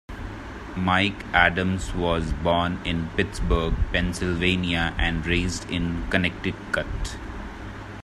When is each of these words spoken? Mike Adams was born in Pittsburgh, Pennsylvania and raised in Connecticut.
Mike 0.75 1.23
Adams 1.31 1.93
was 1.93 2.33
born 2.33 2.79
in 2.83 3.07
Pittsburgh, 3.09 3.75
Pennsylvania 3.91 4.95
and 4.97 5.23
raised 5.27 5.69
in 5.69 6.09
Connecticut. 6.09 6.87